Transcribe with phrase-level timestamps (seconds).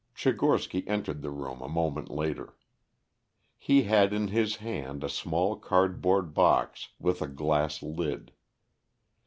[0.15, 2.57] Tchigorsky entered the room a moment later.
[3.55, 8.31] He had in his hand a small cardboard box with a glass lid.